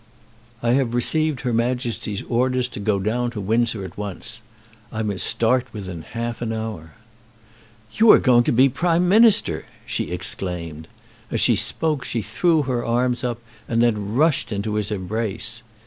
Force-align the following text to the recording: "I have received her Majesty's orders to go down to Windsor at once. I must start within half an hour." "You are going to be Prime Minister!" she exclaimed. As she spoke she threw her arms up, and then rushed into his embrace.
"I 0.63 0.71
have 0.71 0.95
received 0.95 1.41
her 1.41 1.53
Majesty's 1.53 2.23
orders 2.23 2.67
to 2.69 2.79
go 2.79 2.97
down 2.99 3.29
to 3.29 3.39
Windsor 3.39 3.85
at 3.85 3.99
once. 3.99 4.41
I 4.91 5.03
must 5.03 5.23
start 5.23 5.71
within 5.73 6.01
half 6.01 6.41
an 6.41 6.51
hour." 6.51 6.95
"You 7.93 8.09
are 8.11 8.17
going 8.19 8.43
to 8.45 8.51
be 8.51 8.67
Prime 8.67 9.07
Minister!" 9.07 9.65
she 9.85 10.09
exclaimed. 10.09 10.87
As 11.29 11.39
she 11.39 11.55
spoke 11.55 12.03
she 12.03 12.23
threw 12.23 12.63
her 12.63 12.83
arms 12.83 13.23
up, 13.23 13.41
and 13.67 13.79
then 13.79 14.15
rushed 14.15 14.51
into 14.51 14.73
his 14.73 14.89
embrace. 14.89 15.61